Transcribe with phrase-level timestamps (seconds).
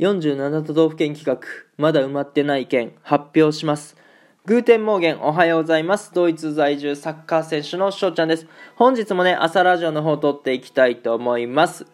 [0.00, 1.46] 47都道府県企画、
[1.76, 3.98] まだ埋まってない県、発表します。
[4.46, 6.14] Guten Morgen、おはようございます。
[6.14, 8.46] ドイツ在住サッカー選手の翔ちゃんです。
[8.76, 11.84] 本日もね、朝ラジオの方を撮っていきたいと思います。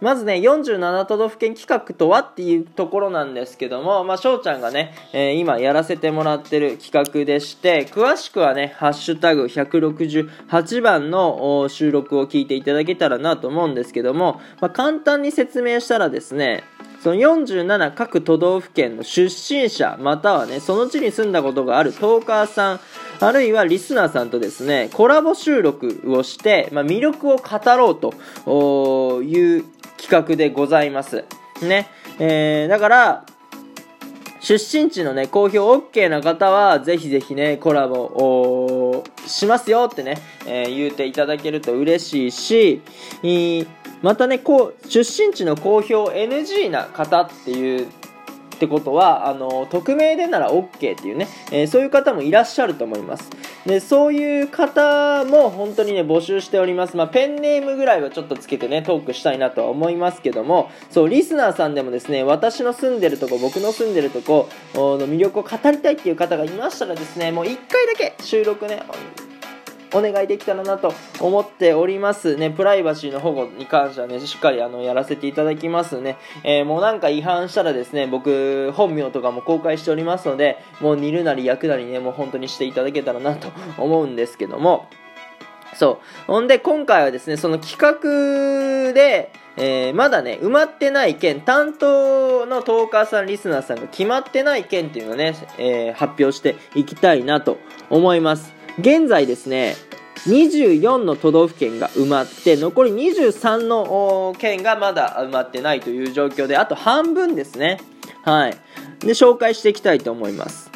[0.00, 16.62] まずね、47都道府県企画とはっていうところなんですけども、まあ、翔ちゃんがね、えー、今やらせてもらってる企画でして、詳しくはね、ハッシュタグ168番の収録を聞いていただけたらなと思うんですけども、まあ、簡単に説明したらですね、
[17.02, 22.80] その47各都道府県の出身者、またはね、その地に住んだことがあるトーカーさん、
[23.20, 29.64] あるいはリスナーさんとですね、コラボ収録をして、まあ、魅力を語ろうという
[29.96, 31.24] 企画でございます。
[31.62, 31.88] ね。
[32.18, 33.26] えー、だから、
[34.40, 42.80] 出身地のね、公表 OK な方は、ぜひぜひね、コラボをしますよってね、えー、言うていただけると嬉しいし、
[44.02, 47.88] またね、こう、出身地の公表 NG な方っていう
[48.56, 53.30] ってことはあの匿名でなら OK っていうね、えー、そういう方もいらっしゃると思います。
[53.66, 68.84] でそういう方も本当にね募集しております、まあ、ペンネームぐらいはちょっとつけてねトークしたいなとは思いますけどもそうリスナーさんでもですね私の住んでるとこ僕の住んでるとこの魅力を語りたいっていう方がいましたらですねもう1回だけ収録ね
[69.96, 72.50] お願いできたらなと思っておりますね。
[72.50, 76.18] プライバシーの保護に関してはね、しっかりあのやらせていただきますね。
[76.44, 84.88] えー、もうなんか違反したらですね、僕、本名とかも公開しておりますので、もう煮るなり焼くなりね、もう本当にしていただけたらなと思うんですけども、
[85.74, 86.32] そう。
[86.32, 97.58] ほんで、今回はですね、その企画で、えー、まだね、埋まってない件、担当のトーカーさん、リスナーさんが決まってない件っていうのをね、えー、発表していきたいなと
[97.90, 98.54] 思います。
[98.78, 99.74] 現在ですね、
[100.26, 107.78] 24の都道府県が埋まって残り23の県がまだ埋まってないという状況であと半分ですね。
[108.24, 108.56] はい。
[109.00, 110.70] で紹介していきたいと思います。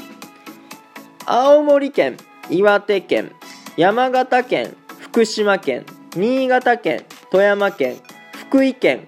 [1.27, 2.17] 青森県
[2.49, 3.33] 岩手県
[3.77, 5.85] 山形県福島県
[6.17, 7.97] 新潟県富山県
[8.33, 9.05] 福井県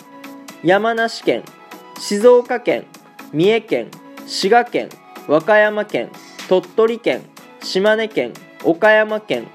[0.65, 1.45] 山梨県
[1.99, 2.87] 静岡県
[3.33, 3.91] 三重県
[4.27, 4.89] 滋賀県
[5.29, 6.11] 和歌山県
[6.49, 7.23] 鳥取県
[7.63, 8.33] 島根県
[8.65, 9.49] 岡山県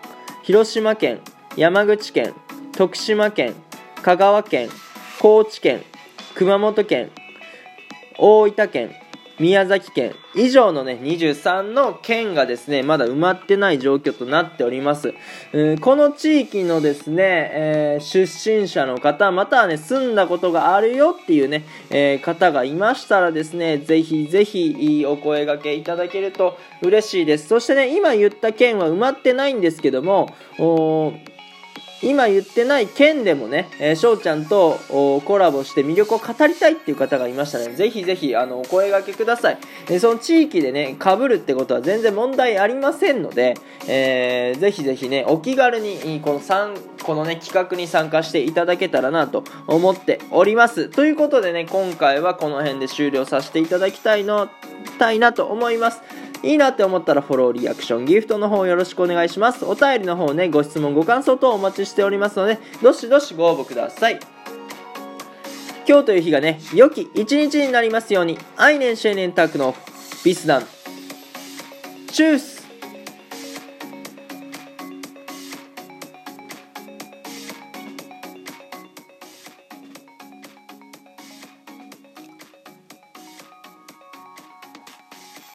[0.47, 1.19] 広島県、
[1.57, 2.33] 山口県、
[2.71, 3.53] 徳島県、
[4.01, 4.69] 香川県、
[5.19, 5.83] 高知県、
[6.35, 7.11] 熊本県、
[8.17, 8.95] 大分県、
[9.39, 15.13] 宮崎県以上のね、23の県がですね、まだ埋まってない状況となっております。
[15.81, 27.47] この地域のですね、えー、出身者の方、またはね、住んだことがあるよっていうね、えー、方がいましたらですね、ぜひぜひお声掛けいただけると嬉しいです。
[27.47, 30.33] そしてね、今言った県は埋まってないんですけども、
[32.01, 34.79] 今言ってない県でもね、えー、翔ちゃんと
[35.25, 37.73] コラボして魅力を語りたいっていう方がいましたね。
[37.73, 39.57] ぜひぜひ、あの、お声掛けください。
[39.89, 43.55] えその地域でね、被るってことは全然問題ありませんので、
[43.87, 50.89] えー、ぜひぜひね、お気軽に、この3、このね、企画に参加していただけたらなと思っております。
[50.89, 54.49] ということでね、今回はこの辺で終了させていただきたいの、
[54.97, 56.01] たいなと思います。
[56.43, 59.65] いいなって思ったらフォロー、リアクション、ギフトの方よろしくお願いします。
[59.65, 64.19] お便りの方ね、ご質問、ご感想等お待ちしておりますので、どしどしご応募ください。
[65.87, 69.73] 今日という日がね、良き一日になりますように、愛年青年タクの
[70.23, 70.67] ビスダン。
[72.11, 72.66] チュース